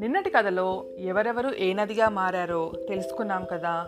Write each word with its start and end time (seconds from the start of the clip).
నిన్నటి 0.00 0.30
కథలో 0.30 0.84
ఎవరెవరు 0.98 1.52
ఏ 1.58 1.72
నదిగా 1.72 2.08
మారారో 2.08 2.72
తెలుసుకున్నాం 2.88 3.46
కదా. 3.52 3.86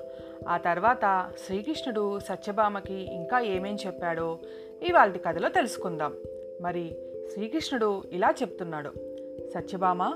ఆ 0.49 0.57
తర్వాత 0.57 1.31
శ్రీకృష్ణుడు 1.47 2.19
సత్యభామకి 2.19 2.95
ఇంకా 2.95 3.41
ఏమేం 3.41 3.77
చెప్పాడో 3.87 4.39
ఇవాళ 4.83 5.11
కథలో 5.11 5.49
తెలుసుకుందాం. 5.49 6.15
మరి 6.61 6.97
శ్రీకృష్ణుడు 7.35 8.03
ఇలా 8.13 8.35
చెప్తున్నాడు. 8.43 8.93
సత్యభామ 9.55 10.15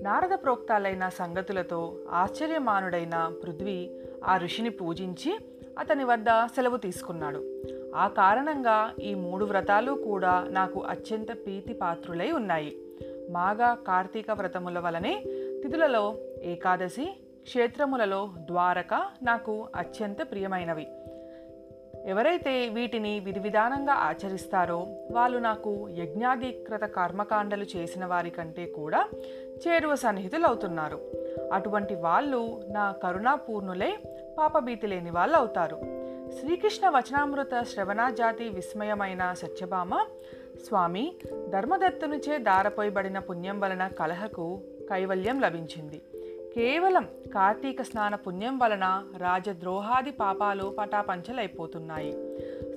నారద 0.00 0.38
ప్రోక్తాలైన 0.44 1.08
సంగతులతో 1.08 1.98
ఆశ్చర్యమానుడైన 2.10 3.32
పృథ్వీ 3.44 3.90
ఆ 4.24 4.36
ఋషిని 4.36 4.70
పూజించి 4.70 5.38
అతని 5.78 6.04
వద్ద 6.04 6.24
సెలవు 6.46 6.76
తీసుకున్నాడు. 6.76 7.60
ఆ 7.96 8.08
కారణంగా 8.08 8.92
ఈ 9.02 9.14
మూడు 9.14 9.44
వ్రతాలు 9.44 9.92
కూడా 9.92 10.46
నాకు 10.50 10.80
అత్యంత 10.80 11.28
ప్రీతి 11.28 11.72
పాత్రులై 11.72 12.30
ఉన్నాయి. 12.30 12.78
మాఘ 13.30 13.56
కార్తీక 13.86 14.30
వ్రతముల 14.30 14.78
వలనే 14.78 15.24
తిథులలో 15.62 16.18
ఏకాదశి 16.42 17.16
క్షేత్రములలో 17.42 18.30
ద్వారక 18.38 18.94
నాకు 19.22 19.68
అత్యంత 19.76 20.30
ప్రియమైనవి. 20.30 20.86
ఎవరైతే 22.06 22.68
వీటిని 22.68 23.20
విధి 23.20 23.40
విధానంగా 23.40 23.92
ఆచరిస్తారో 23.92 24.86
వాళ్ళు 25.10 25.38
నాకు 25.38 25.88
యజ్ఞాధికృత 25.88 26.80
కర్మకాండలు 26.80 27.66
చేసిన 27.76 28.06
వారి 28.06 28.30
కంటే 28.30 28.66
కూడా 28.66 29.08
చేరువ 29.68 29.94
సన్నిహితులు 29.94 30.46
అవుతున్నారు 30.46 31.00
అటువంటి 31.52 31.94
వాళ్ళు 31.94 32.60
నా 32.68 32.92
కరుణాపూర్ణులే 33.02 33.96
పాపభీతి 34.38 34.86
లేని 34.86 35.10
వాళ్ళు 35.10 35.36
అవుతారు 35.36 35.76
శ్రీకృష్ణ 36.40 36.88
వచనామృత 36.88 37.62
శ్రవణాజాతి 37.62 38.48
విస్మయమైన 38.48 39.32
సత్యభామ 39.32 40.06
స్వామి 40.66 41.14
ధర్మదత్తునిచే 41.48 42.38
దారపోయబడిన 42.38 43.18
పుణ్యం 43.18 43.60
వలన 43.60 43.88
కలహకు 43.88 44.62
కైవల్యం 44.90 45.40
లభించింది. 45.40 46.02
కేవలం 46.54 47.08
కార్తీక 47.34 47.82
స్నాన 47.82 48.14
పుణ్యం 48.14 48.58
వలన 48.58 49.04
రాజద్రోహాది 49.16 50.10
పాపాలు 50.10 50.76
పటాపంచలైపోతున్నాయి. 50.78 52.12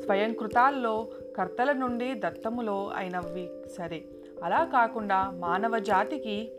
స్వయం 0.06 0.34
కృతాల్లో 0.34 1.08
కర్తల 1.38 1.72
నుండి 1.72 2.14
దత్తములో 2.14 2.92
అయినవి 2.96 3.50
సరే. 3.78 4.04
అలా 4.44 4.64
కాకుండా 4.64 5.30
మానవ 5.30 5.80
జాతికి 5.80 6.52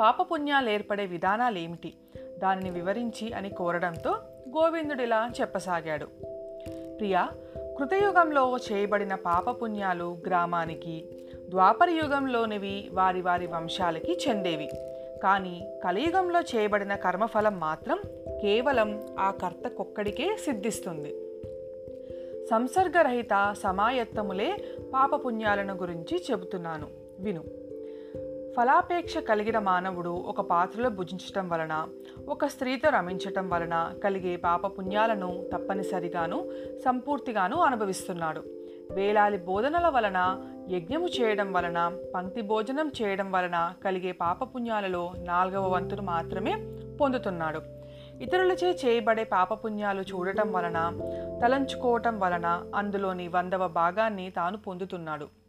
పాపపుణ్యాలు 0.00 0.70
ఏర్పడే 0.70 1.06
విధానాలు 1.06 1.58
ఏమిటి 1.58 1.94
దానిని 2.38 2.70
వివరించి 2.70 3.32
అని 3.32 3.50
కోరడంతో 3.50 4.10
గోవిందుడిలా 4.48 5.30
చెప్పసాగాడు. 5.40 6.06
ప్రియా 6.98 7.28
కృతయుగంలో 7.78 8.58
చేయబడిన 8.72 9.14
పాపపుణ్యాలు 9.14 10.18
గ్రామానికి 10.26 11.04
ద్వాపర 11.48 11.90
యుగంలోనివి 11.90 12.90
వారి 12.92 13.22
వారి 13.22 13.46
వంశాలకి 13.46 14.18
చెందేవి. 14.28 14.70
కానీ 15.22 15.80
కలియుగంలో 15.84 16.40
చేయబడిన 16.40 16.94
కర్మఫలం 16.94 17.60
మాత్రం 17.60 18.00
కేవలం 18.42 19.02
ఆ 19.18 19.30
కర్తకొక్కడికే 19.30 20.36
సిద్ధిస్తుంది. 20.36 21.14
సంసర్గరహిత 22.50 23.54
సమాయత్తములే 23.62 24.64
పాపపుణ్యాలను 24.94 25.74
గురించి 25.74 26.24
చెబుతున్నాను. 26.30 26.86
విను. 27.18 27.65
ఫలాపేక్ష 28.56 29.18
కలిగిన 29.18 29.58
మానవుడు 29.58 30.10
ఒక 30.10 30.40
పాత్రలో 30.40 30.90
భుజించటం 30.90 31.48
వలన 31.48 31.88
ఒక 32.28 32.46
స్త్రీతో 32.46 32.88
రమించటం 32.90 33.50
వలన 33.50 33.94
కలిగే 34.04 34.36
పాపపుణ్యాలను 34.36 35.44
తప్పనిసరిగాను 35.52 36.38
సంపూర్తిగాను 36.84 37.56
అనుభవిస్తున్నాడు. 37.56 38.42
వేలాది 38.90 39.38
బోధనల 39.38 39.88
వలన 39.88 40.20
యజ్ఞము 40.70 41.06
చేయడం 41.06 41.52
వలన 41.52 41.98
పంక్తి 42.14 42.40
భోజనం 42.40 42.92
చేయడం 43.02 43.32
వలన 43.32 43.72
కలిగే 43.84 44.12
పాపపుణ్యాలలో 44.12 45.12
నాలుగవ 45.18 45.68
వంతును 45.68 46.02
మాత్రమే 46.02 46.54
పొందుతున్నాడు. 47.00 47.60
ఇతరులచే 48.22 48.78
చేయబడే 48.84 49.24
పాపపుణ్యాలు 49.24 50.02
చూడటం 50.02 50.52
వలన 50.52 50.78
తలంచుకోవటం 51.42 52.20
వలన 52.20 52.48
అందులోని 52.74 53.28
వందవ 53.28 53.68
భాగాన్ని 53.68 54.30
తాను 54.30 54.58
పొందుతున్నాడు. 54.58 55.45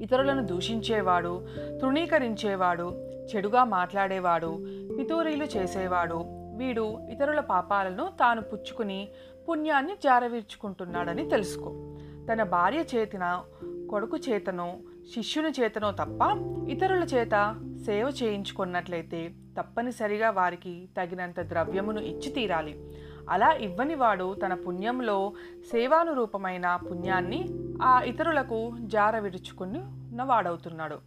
ఇతరులను 0.00 0.46
దూషించేవాడు 0.46 1.46
తృణీకరించేవాడు 1.80 3.08
చెడుగా 3.36 3.64
మాట్లాడేవాడు 3.64 4.66
పితూరీలు 4.98 5.44
చేసేవాడు. 5.44 6.24
వీడు 6.56 6.98
ఇతరుల 7.10 7.40
పాపాలను 7.40 8.08
తాను 8.20 8.42
పుచ్చుకుని 8.42 9.08
పుణ్యాన్ని 9.48 9.94
జారవీర్చుకుంటున్నాడని 10.04 11.28
తెలుసుకో. 11.28 11.96
తన 12.32 12.42
భార్య 12.42 12.84
చేతిన 12.94 13.42
కొడుకు 13.90 14.16
చేతనో 14.16 14.76
శిష్యుని 15.14 15.62
చేతనో 15.62 15.90
తప్ప 15.90 16.20
ఇతరుల 16.68 17.02
చేత 17.02 17.60
సేవ 17.86 18.12
చేయించుకున్నట్లయితే 18.22 19.32
తప్పనిసరిగా 19.58 20.30
వారికి 20.30 20.88
తగినంత 21.00 21.40
ద్రవ్యమును 21.40 22.00
ఇచ్చి 22.00 22.30
తీరాలి. 22.32 22.82
అలా 23.30 23.52
ఇవ్వనివాడు 23.52 24.36
తన 24.46 24.54
పుణ్యంలో 24.54 25.32
సేవానురూపమైన 25.72 26.78
పుణ్యాన్ని 26.90 27.48
ఆ 27.82 28.02
ఇతరులకు 28.02 28.72
జార 28.84 29.18
విడుచుకున్న 29.18 30.22
వాడవుతున్నాడు 30.22 30.98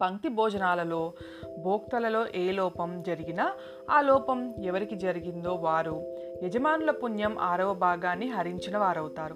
పంక్తి 0.00 0.28
భోజనాలలో 0.28 1.12
భోక్తలలో 1.58 2.26
ఏ 2.34 2.52
లోపం 2.52 3.02
జరిగినా 3.02 3.52
ఆ 3.90 4.00
లోపం 4.00 4.54
ఎవరికి 4.62 4.96
జరిగిందో 4.96 5.54
వారు 5.54 6.16
యజమానుల 6.42 6.90
పుణ్యం 6.90 7.38
ఆరవ 7.38 7.74
భాగాన్ని 7.74 8.28
హరించిన 8.28 8.78
వారవుతారు. 8.78 9.34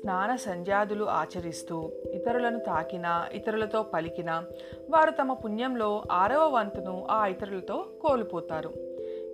స్నాన 0.00 0.36
సంధ్యాదులు 0.36 1.04
ఆచరిస్తూ 1.04 1.92
ఇతరులను 2.14 2.58
తాకినా 2.58 3.28
ఇతరులతో 3.32 3.82
పలికినా 3.82 4.44
వారు 4.90 5.10
తమ 5.10 5.32
పుణ్యంలో 5.32 6.02
ఆరవ 6.12 6.48
వంతును 6.48 7.06
ఆ 7.10 7.26
ఇతరులతో 7.26 7.84
కోల్పోతారు. 8.02 8.72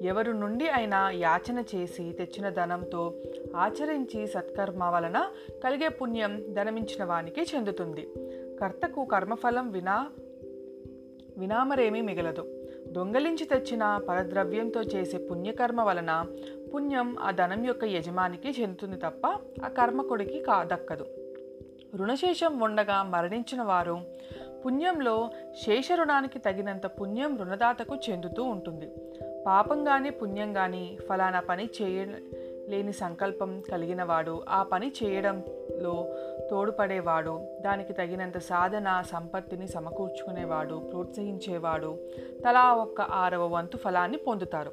ఎవరు 0.03 0.33
నుండి 0.33 0.69
అయినా 0.69 1.11
యాచన 1.11 1.65
చేసి 1.75 2.13
తెచ్చిన 2.13 2.49
ధనంతో 2.49 3.15
ఆచరించి 3.57 4.27
సత్కర్మ 4.27 4.85
వలన 4.85 5.27
కలిగే 5.65 5.89
పుణ్యం 5.89 6.43
ధనమించిన 6.53 7.05
వానికి 7.05 7.47
చెందుతుంది. 7.55 8.09
కర్తకు 8.61 9.05
కర్మఫలం 9.05 9.71
వినా 9.71 10.11
వినామరేమీ 11.39 12.01
మిగలదు. 12.01 12.65
దొంగలించి 12.93 13.45
తెచ్చిన 13.45 14.01
పరద్రవ్యంతో 14.09 14.83
చేసే 14.83 15.19
పుణ్యకర్మ 15.19 15.81
వలన 15.81 16.27
పుణ్యం 16.75 17.17
ఆ 17.21 17.31
ధనం 17.31 17.65
యొక్క 17.65 17.85
యజమానికి 17.85 18.63
చెందుతుంది 18.63 18.97
తప్ప 18.97 19.27
ఆ 19.65 19.69
కర్మకుడికి 19.69 20.41
కా 20.41 20.65
దక్కదు. 20.65 21.07
రుణశేషం 21.95 22.61
ఉండగా 22.61 23.03
మరణించిన 23.03 23.63
వారు 23.63 24.01
పుణ్యంలో 24.67 25.31
శేష 25.65 25.93
రుణానికి 25.93 26.39
తగినంత 26.39 26.87
పుణ్యం 26.87 27.39
రుణదాతకు 27.39 27.97
చెందుతూ 28.11 28.43
ఉంటుంది. 28.43 28.89
పాపం 29.47 29.85
కానీ 29.85 30.11
పుణ్యం 30.11 30.53
కానీ 30.53 30.99
ఫలానా 31.09 31.41
పని 31.41 31.69
చేయలేని 31.83 32.93
సంకల్పం 32.93 33.61
కలిగినవాడు 33.61 34.45
ఆ 34.49 34.63
పని 34.63 34.93
చేయడంలో 35.03 36.17
తోడ్పడేవాడు 36.51 37.41
దానికి 37.61 37.93
తగినంత 37.93 38.39
సాధన 38.39 39.03
సంపత్తిని 39.11 39.69
సమకూర్చుకునేవాడు 39.69 40.75
ప్రోత్సహించేవాడు 40.75 41.99
తలా 42.45 42.75
ఒక్క 42.75 43.01
ఆరవ 43.01 43.47
వంతు 43.47 43.77
ఫలాన్ని 43.77 44.19
పొందుతారు. 44.19 44.73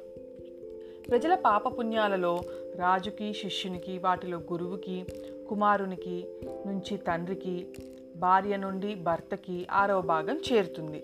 ప్రజల 1.10 1.34
పాపపుణ్యాలలో 1.34 2.40
రాజుకి 2.76 3.32
శిష్యునికి 3.32 3.98
వాటిలో 3.98 4.38
గురువుకి 4.38 5.06
కుమారునికి 5.48 6.28
నుంచి 6.66 6.96
తండ్రికి 6.96 7.66
భార్య 8.16 8.56
నుండి 8.56 8.94
భర్తకి 8.94 9.66
ఆరవ 9.72 10.00
భాగం 10.00 10.40
చేరుతుంది. 10.52 11.02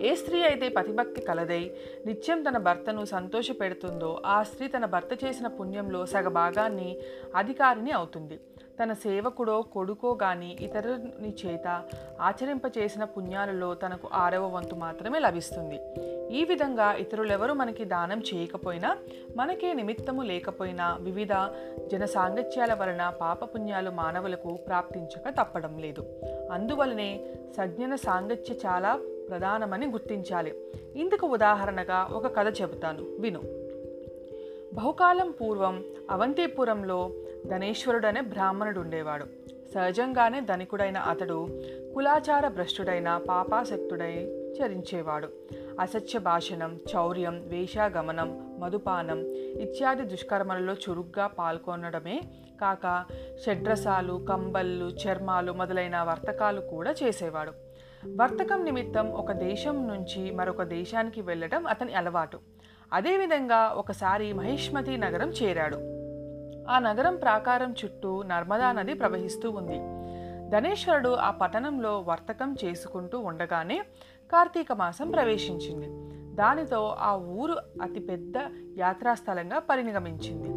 ఏ 0.00 0.14
స్త్రీ 0.14 0.42
అయితే 0.42 0.68
పతిభక్తి 0.68 1.20
కలదై 1.20 1.70
నిత్యం 2.06 2.42
తన 2.42 2.58
భర్తను 2.58 3.04
సంతోషపెడుతుందో 3.04 4.22
ఆ 4.26 4.42
స్త్రీ 4.42 4.68
తన 4.68 4.84
భర్త 4.84 5.24
చేసిన 5.24 5.46
పుణ్యంలో 5.46 6.06
సగభాగాన్ని 6.06 6.96
అధికారిని 7.36 7.90
అవుతుంది. 7.90 8.40
తన 8.82 8.92
సేవకుడో 8.92 9.62
కొడుకో 9.62 10.18
గాని 10.22 10.56
ఇతరుని 10.60 11.34
చేత 11.46 11.82
ఆచరింపచేసిన 12.20 13.04
పుణ్యాలలో 13.04 13.74
తనకు 13.74 14.08
ఆరవ 14.12 14.46
వంతు 14.46 14.74
మాత్రమే 14.74 15.18
లభిస్తుంది. 15.18 15.80
ఈ 16.36 16.44
విధంగా 16.44 16.92
ఇతరులెవరు 16.92 17.52
మనకి 17.52 17.84
దానం 17.84 18.22
చేయకపోయినా 18.34 18.96
మనకే 19.36 19.74
నిమిత్తము 19.74 20.22
లేకపోయినా 20.22 20.96
వివిధ 21.00 21.32
జన 21.86 22.04
సాంగత్యాల 22.04 22.74
వలన 22.74 23.12
పాపపుణ్యాలు 23.20 23.90
మానవులకు 23.90 24.58
ప్రాప్తించక 24.66 25.28
తప్పడం 25.28 25.78
లేదు. 25.78 26.04
అందువలనే 26.52 27.20
సజ్ఞన 27.56 27.94
సాంగత్య 27.94 28.54
చాలా 28.54 29.00
ప్రధానమని 29.28 29.86
గుర్తించాలి. 29.86 30.54
ఇందుకు 30.96 31.26
ఉదాహరణగా 31.26 32.08
ఒక 32.12 32.36
కథ 32.36 32.60
చెబుతాను. 32.60 33.02
విను. 33.18 33.40
బహుకాలం 34.74 35.30
పూర్వం 35.30 35.84
అవంతిపురంలో 36.10 37.10
ధనేశ్వరుడనే 37.46 38.20
బ్రాహ్మణుడు 38.20 38.80
ఉండేవాడు 38.80 39.24
సహజంగానే 39.74 40.40
ధనికుడైన 40.40 40.96
అతడు 40.96 41.48
కులాచార 41.94 42.48
భ్రష్టుడైన 42.48 43.20
పాపాసక్తుడై 43.28 44.12
చరించేవాడు. 44.58 45.28
అసత్య 45.80 46.18
భాషణం 46.18 46.78
చౌర్యం 46.96 47.42
వేషాగమనం 47.46 48.56
మధుపానం 48.60 49.26
ఇత్యాది 49.34 50.02
దుష్కర్మలలో 50.02 50.72
చురుగ్గా 50.72 51.26
పాల్గొనడమే 51.26 52.20
కాక 52.60 53.04
షడ్రసాలు 53.46 54.26
కంబళ్ళు 54.28 54.84
చర్మాలు 54.84 55.52
మొదలైన 55.52 56.02
వర్తకాలు 56.02 56.60
కూడా 56.60 56.94
చేసేవాడు. 57.02 57.67
వర్తకం 58.06 58.64
నిమిత్తం 58.64 59.10
ఒక 59.10 59.32
దేశం 59.32 59.88
నుంచి 59.88 60.30
మరొక 60.30 60.62
దేశానికి 60.62 61.22
వెళ్ళడం 61.22 61.66
అతని 61.66 61.94
అలవాటు. 61.94 62.38
అదేవిధంగా 62.92 63.68
ఒకసారి 63.68 64.32
మహిష్మతి 64.32 64.96
నగరం 64.96 65.28
చేరాడు. 65.30 65.76
ఆ 66.70 66.78
నగరం 66.78 67.16
ప్రాకారం 67.16 67.74
చుట్టూ 67.84 68.22
నర్మదా 68.22 68.72
నది 68.72 68.94
ప్రవహిస్తూ 68.94 69.50
ఉంది. 69.50 69.78
ధనేశ్వరుడు 70.50 71.08
ఆ 71.08 71.30
పట్టణంలో 71.30 72.00
వర్తకం 72.00 72.56
చేసుకుంటూ 72.64 73.18
ఉండగానే 73.18 73.82
కార్తీక 74.32 74.72
మాసం 74.72 75.10
ప్రవేశించింది. 75.10 75.88
దానితో 76.36 76.96
ఆ 76.98 77.16
ఊరు 77.16 77.52
అతిపెద్ద 77.82 78.34
యాత్రాస్థలంగా 78.78 79.58
పరిణమించింది. 79.58 80.48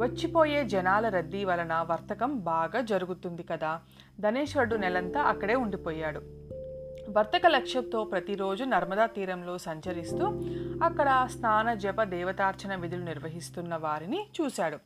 వచ్చిపోయే 0.00 0.64
జనాల 0.64 1.08
రద్దీ 1.08 1.44
వలన 1.44 1.86
వర్తకం 1.90 2.38
బాగా 2.38 2.80
జరుగుతుంది 2.80 3.42
కదా 3.42 3.80
ధనేశ్వరుడు 4.20 4.76
నెలంతా 4.76 5.20
అక్కడే 5.20 5.54
ఉండిపోయాడు. 5.54 6.39
వర్తక 7.16 7.42
లక్ష్యంతో 7.46 8.04
ప్రతిరోజు 8.04 8.64
నర్మదా 8.64 9.06
తీరంలో 9.06 9.58
సంచరిస్తూ 9.58 10.26
అక్కడ 10.84 11.28
స్నాన 11.30 11.74
జప 11.74 12.02
దేవతార్చన 12.02 12.74
విధులు 12.74 13.04
నిర్వహిస్తున్న 13.04 13.76
వారిని 13.76 14.26
చూశాడు. 14.40 14.76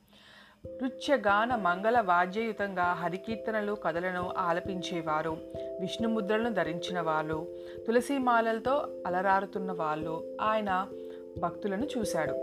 నృత్యగాన 0.69 1.55
మంగళ 1.55 2.01
వాద్యయుతంగా 2.01 2.83
హరికీర్తనలు 2.83 3.73
కథలను 3.73 4.33
ఆలపించేవారు. 4.39 5.37
విష్ణుముద్రలను 5.81 6.55
ధరించిన 6.55 7.01
వాళ్ళు 7.01 7.49
తులసిమాలలతో 7.87 9.03
అలరారుతున్న 9.07 9.73
వాళ్ళు 9.73 10.37
ఆయన 10.41 10.87
భక్తులను 11.39 11.87
చూశాడు. 11.99 12.35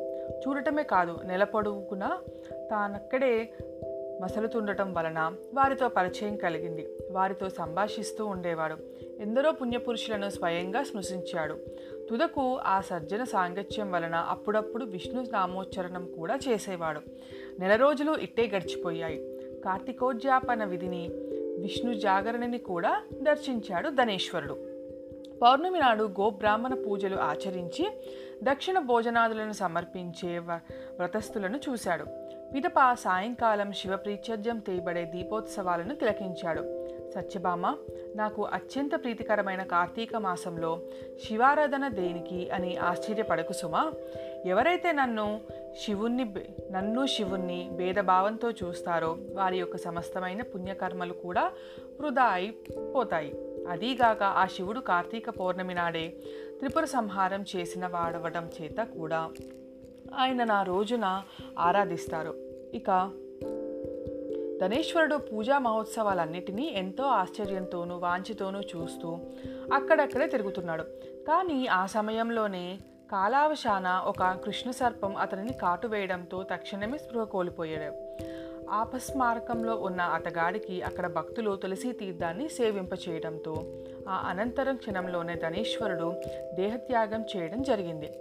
చూడటమే 0.48 0.84
కాదు 0.84 1.20
నెల 1.24 1.44
పొడవుకున 1.44 2.18
తానక్కడే 2.72 3.54
మసలుతుండటం 4.22 4.94
వలన 4.94 5.34
వారితో 5.54 5.88
పరిచయం 5.88 6.38
కలిగింది. 6.38 6.88
వారితో 7.12 7.50
సంభాషిస్తూ 7.50 8.26
ఉండేవాడు. 8.26 8.78
ఎందరో 9.22 9.52
పుణ్యపురుషులను 9.52 10.30
స్వయంగా 10.30 10.84
స్మృశించాడు 10.84 11.54
తుదకు 12.10 12.58
ఆ 12.58 12.82
సర్జన 12.82 13.24
సాంగత్యం 13.24 13.92
వలన 13.92 14.16
అప్పుడప్పుడు 14.16 14.86
విష్ణు 14.86 15.22
నామోచ్చరణం 15.22 16.08
కూడా 16.18 16.40
చేసేవాడు. 16.50 17.02
నెల 17.60 17.76
రోజులు 17.76 18.12
ఇట్టే 18.12 18.48
గడిచిపోయాయి. 18.48 19.40
కార్తీకోద్యాపన 19.66 20.64
విధిని 20.64 21.10
విష్ణు 21.62 21.94
జాగరణని 21.94 22.58
కూడా 22.58 23.04
దర్శించాడు 23.22 23.90
ధనేశ్వరుడు. 23.90 24.71
పౌర్ణమి 25.42 25.80
నాడు 25.80 26.04
గోబ్రాహ్మణ 26.04 26.74
పూజలు 26.74 27.16
ఆచరించి 27.16 27.90
దక్షిణ 28.44 28.80
భోజనాదులను 28.80 29.52
సమర్పించే 29.52 30.40
వ్రతస్థులను 30.40 31.60
చూశాడు. 31.70 32.06
పిదప 32.56 32.94
సాయంకాలం 32.94 33.74
శివ 33.74 33.82
శివప్రీత్యర్జం 33.82 34.60
తేయబడే 34.60 35.06
దీపోత్సవాలను 35.06 35.96
తిలకించాడు. 35.96 36.88
సత్యభామ 37.16 37.78
నాకు 38.16 38.46
అత్యంత 38.46 38.92
ప్రీతికరమైన 39.04 39.64
కార్తీక 39.64 40.16
మాసంలో 40.16 40.80
శివారాధన 41.28 41.88
దేనికి 41.88 42.50
అని 42.50 42.78
ఆశ్చర్యపడకు 42.78 43.54
సుమా. 43.54 43.92
ఎవరైతే 44.46 44.92
నన్ను 44.92 45.42
శివుణ్ణి 45.82 46.34
నన్ను 46.72 47.06
శివుణ్ణి 47.06 47.70
భేదభావంతో 47.72 48.52
చూస్తారో 48.52 49.18
వారి 49.34 49.58
యొక్క 49.58 49.78
సమస్తమైన 49.78 50.42
పుణ్యకర్మలు 50.42 51.14
కూడా 51.14 51.52
వృధా 52.00 52.24
అయిపోతాయి. 52.24 53.51
అదీగాక 53.70 54.24
ఆ 54.24 54.46
శివుడు 54.46 54.80
కార్తీక 54.80 55.30
పౌర్ణమి 55.30 55.74
నాడే 55.74 56.14
త్రిపుర 56.60 56.86
సంహారం 56.86 57.46
చేసిన 57.56 57.88
వాడవడం 57.88 58.50
చేత 58.62 58.78
కూడా 58.84 59.30
ఆయన 60.16 60.44
నా 60.44 60.64
రోజున 60.64 61.24
ఆరాధిస్తారు. 61.60 62.34
ఇక 62.74 63.12
ధనేశ్వరుడు 64.62 65.16
పూజా 65.16 65.58
మహోత్సవాలన్నిటినీ 65.58 66.68
ఎంతో 66.68 67.04
ఆశ్చర్యంతోనూ 67.04 67.98
వాంచితోనూ 67.98 68.60
చూస్తూ 68.60 69.20
అక్కడక్కడే 69.74 70.28
తిరుగుతున్నాడు. 70.28 70.84
కానీ 71.28 71.68
ఆ 71.68 71.86
సమయంలోనే 71.86 72.80
కాలావశాన 73.12 74.04
ఒక 74.06 74.24
కృష్ణ 74.24 74.72
సర్పం 74.72 75.16
అతనిని 75.16 75.54
కాటు 75.54 75.88
వేయడంతో 75.88 76.44
తక్షణమే 76.44 76.98
స్పృహ 76.98 77.24
కోల్పోయాడు. 77.24 78.11
ఆపస్మారకంలో 78.72 79.76
ఉన్న 79.76 80.02
అతగాడికి 80.02 80.82
అక్కడ 80.82 81.08
భక్తులు 81.08 81.56
తులసి 81.56 81.92
తీర్థాన్ని 81.92 82.50
సేవింపచేయడంతో 82.50 83.64
ఆ 84.10 84.26
అనంతరం 84.30 84.76
క్షణంలోనే 84.76 85.36
ధనేశ్వరుడు 85.36 86.14
దేహత్యాగం 86.56 87.26
చేయడం 87.38 87.62
జరిగింది. 87.62 88.12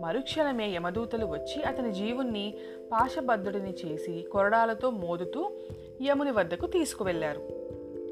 మరుక్షణమే 0.00 0.68
యమదూతలు 0.68 1.26
వచ్చి 1.26 1.62
అతని 1.62 1.92
జీవుణ్ణి 1.92 2.54
పాశబద్ధుడిని 2.92 3.74
చేసి 3.86 4.24
కొరడాలతో 4.32 4.90
మోదుతూ 4.90 5.50
యముని 6.02 6.30
వద్దకు 6.30 6.66
తీసుకువెళ్ళారు. 6.66 7.60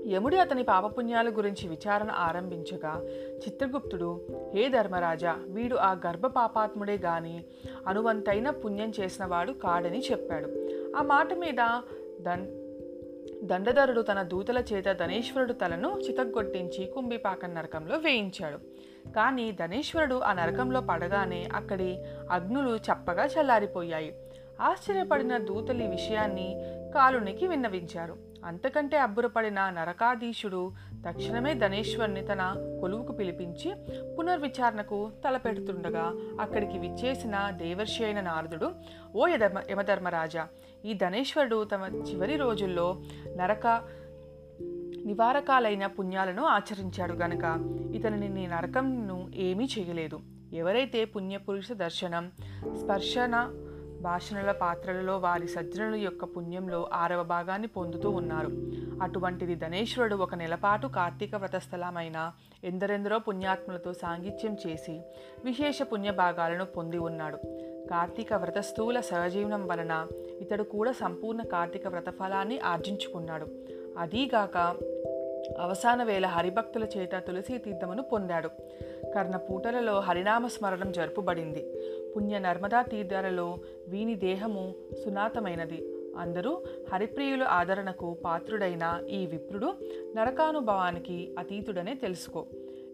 యముడి 0.09 0.39
అతని 0.39 0.63
పాపపుణ్యాల 0.63 1.29
గురించి 1.29 1.69
విచారణ 1.69 2.11
ఆరంభించగా 2.11 3.03
చిత్రగుప్తుడు 3.37 4.21
హే 4.55 4.69
ధర్మరాజా 4.69 5.37
వీడు 5.49 5.77
ఆ 5.77 5.93
గర్భ 5.93 6.27
పాపాత్ముడే 6.27 6.97
గాని 6.97 7.45
అనువంతైన 7.87 8.51
పుణ్యం 8.51 8.93
చేసినవాడు 9.01 9.53
కాడని 9.53 10.01
చెప్పాడు. 10.11 10.68
ఆ 10.99 11.03
మాట 11.03 11.35
మీద 11.35 11.81
దన్ 12.21 12.47
దండధరుడు 13.49 14.03
తన 14.03 14.23
దూతల 14.23 14.59
చేత 14.59 14.85
ధనేశ్వరుడు 14.93 15.53
తలను 15.53 16.01
చితగ్గొట్టించి 16.01 16.87
కుంభిపాక 16.87 17.47
నరకంలో 17.47 17.97
వేయించాడు. 17.97 18.59
కానీ 19.11 19.53
ధనేశ్వరుడు 19.53 20.15
ఆ 20.15 20.33
నరకంలో 20.33 20.81
పడగానే 20.81 21.49
అక్కడి 21.55 22.05
అగ్నులు 22.31 22.77
చప్పగా 22.77 23.25
చల్లారిపోయాయి. 23.25 24.15
ఆశ్చర్యపడిన 24.61 25.39
దూతలు 25.39 25.83
ఈ 25.83 25.87
విషయాన్ని 25.87 26.57
కాలునికి 26.95 27.47
విన్నవించారు. 27.47 28.28
అంతకంటే 28.45 28.97
అబ్బురపడిన 28.97 29.71
నరకాధీశుడు 29.71 30.73
తక్షణమే 31.09 31.55
ధనేశ్వర్ని 31.55 32.27
తన 32.27 32.55
కొలువుకు 32.81 33.13
పిలిపించి 33.13 33.75
పునర్విచారణకు 34.19 35.11
తలపెడుతుండగా 35.25 36.15
అక్కడికి 36.41 36.79
విచ్చేసిన 36.79 37.51
దేవర్షి 37.51 38.05
అయిన 38.05 38.21
నారదుడు 38.21 38.73
ఓ 39.17 39.27
యధర్మ 39.27 39.63
యమధర్మరాజా 39.71 40.49
ఈ 40.85 40.95
ధనేశ్వరుడు 40.95 41.65
తమ 41.65 41.85
చివరి 41.85 42.37
రోజుల్లో 42.37 43.01
నరక 43.37 43.67
నివారకాలైన 45.07 45.87
పుణ్యాలను 45.87 46.45
ఆచరించాడు 46.45 47.13
గనక. 47.13 47.45
ఇతనిని 47.95 48.29
నీ 48.29 48.47
నరకంను 48.47 49.31
ఏమీ 49.35 49.69
చేయలేదు. 49.79 50.21
ఎవరైతే 50.53 51.05
పుణ్యపురుష 51.05 51.73
దర్శనం 51.73 52.33
స్పర్శన 52.85 53.51
భాషణల 54.03 54.53
పాత్రలలో 54.53 55.17
వారి 55.17 55.49
సజ్జనుల 55.49 55.95
యొక్క 55.95 56.25
పుణ్యంలో 56.25 56.89
ఆరవ 56.93 57.23
భాగాన్ని 57.23 57.69
పొందుతూ 57.69 58.11
ఉన్నారు. 58.11 58.51
అటువంటిది 59.03 59.55
ధనేశ్వరుడు 59.55 60.17
ఒక 60.17 60.35
నెలపాటు 60.35 60.87
కార్తీక 60.87 61.35
వ్రతస్థలమైన 61.37 62.33
ఎందరెందరో 62.65 63.19
పుణ్యాత్ములతో 63.19 63.93
సాంగిత్యం 63.93 64.57
చేసి 64.67 65.01
విశేష 65.45 65.79
పుణ్య 65.83 66.11
భాగాలను 66.11 66.65
పొంది 66.65 66.99
ఉన్నాడు. 66.99 67.37
కార్తీక 67.91 68.35
వ్రత 68.35 68.59
స్థూల 68.59 69.01
సహజీవనం 69.01 69.67
వలన 69.67 70.07
ఇతడు 70.41 70.63
కూడా 70.63 70.93
సంపూర్ణ 70.93 71.43
కార్తీక 71.43 71.89
వ్రత 71.89 72.11
ఫలాన్ని 72.11 72.59
ఆర్జించుకున్నాడు. 72.59 73.47
అదీగాక 73.99 74.77
అవసాన 75.59 76.03
వేళ 76.03 76.27
హరిభక్తుల 76.27 76.85
చేత 76.85 77.11
తులసి 77.19 77.59
తీర్థమును 77.59 78.03
పొందాడు. 78.03 78.49
కర్ణపూటలలో 79.15 80.01
హరినామ 80.01 80.47
స్మరణం 80.47 80.93
జరుపుబడింది. 80.93 81.73
పుణ్య 82.17 82.39
నర్మదా 82.39 82.83
తీర్థాలలో 82.83 83.59
వీని 83.89 84.15
దేహము 84.15 84.75
సునాతమైనది. 85.05 85.95
అందరూ 86.19 86.63
హరిప్రియుల 86.93 87.43
ఆదరణకు 87.43 88.17
పాత్రుడైన 88.25 89.03
ఈ 89.09 89.27
విప్రుడు 89.27 89.75
నరకానుభవానికి 90.17 91.35
అతీతుడనే 91.39 91.95
తెలుసుకో. 91.95 92.47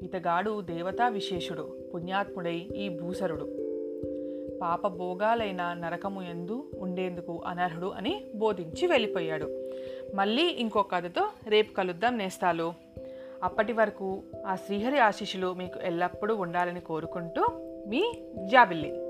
ఇతగాడు 0.03 0.61
దేవతా 0.61 1.09
విశేషుడు 1.09 1.77
పుణ్యాత్ముడై 1.95 2.57
ఈ 2.57 2.89
భూసరుడు. 2.89 3.64
పాప 4.65 4.87
భోగాలైన 4.87 5.73
నరకము 5.73 6.23
ఎందు 6.23 6.69
ఉండేందుకు 6.79 7.43
అనర్హుడు 7.47 7.87
అని 7.87 8.25
బోధించి 8.35 8.87
వెళ్ళిపోయాడు. 8.87 9.71
మళ్ళీ 10.15 10.43
ఇంకో 10.43 10.83
కథతో 10.83 11.29
రేపు 11.49 11.75
కలుద్దాం 11.75 12.19
నేస్తాలు. 12.19 12.75
అప్పటి 13.43 13.73
వరకు 13.73 14.23
ఆ 14.47 14.55
శ్రీహరి 14.55 14.99
ఆశీస్సులు 14.99 15.55
మీకు 15.55 15.81
ఎల్లప్పుడూ 15.81 16.37
ఉండాలని 16.37 16.81
కోరుకుంటూ 16.81 17.47
మీ 17.87 18.15
జాబిల్లి. 18.45 19.04